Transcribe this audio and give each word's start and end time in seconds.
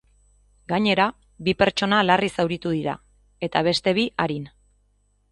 Gainera, 0.71 1.03
bi 1.47 1.53
pertsona 1.59 1.99
larri 2.05 2.29
zauritu 2.35 2.71
dira, 2.77 2.95
eta 3.49 3.63
beste 3.69 3.93
bi 3.99 4.07
arin. 4.25 4.49